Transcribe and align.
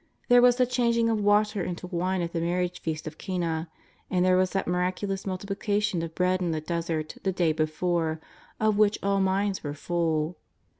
There 0.29 0.41
was 0.41 0.55
the 0.55 0.65
changing 0.65 1.09
of 1.09 1.21
water 1.21 1.61
into 1.63 1.85
wine 1.85 2.23
at 2.23 2.33
the 2.33 2.41
marriage 2.41 2.81
feast 2.81 3.05
of 3.05 3.19
Cana. 3.19 3.69
And 4.09 4.25
there 4.25 4.35
was 4.35 4.49
that 4.49 4.65
miraculous 4.67 5.27
multiplication 5.27 6.01
of 6.01 6.15
bread 6.15 6.41
in 6.41 6.49
the 6.49 6.59
desert 6.59 7.17
the 7.21 7.31
day 7.31 7.51
before, 7.51 8.19
of 8.59 8.79
which 8.79 8.97
all 9.03 9.19
minds 9.19 9.63
were 9.63 9.75
full. 9.75 10.37